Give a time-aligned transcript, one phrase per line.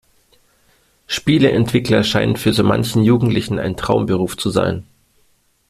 [1.05, 4.87] Spieleentwickler scheint für so manchen Jugendlichen ein Traumberuf zu sein.